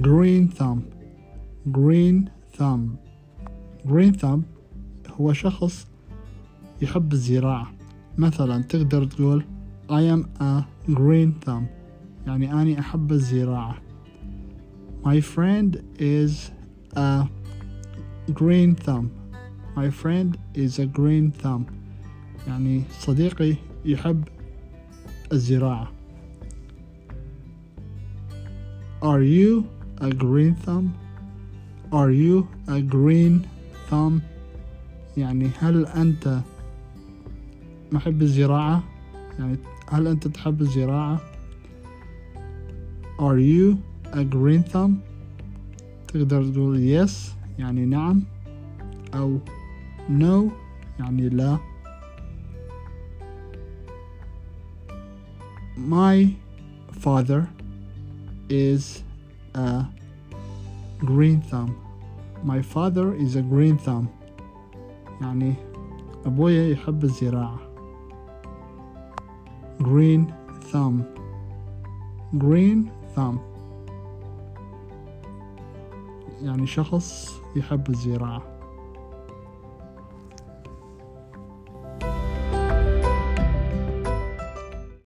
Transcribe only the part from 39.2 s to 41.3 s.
يعني هل أنت تحب الزراعة؟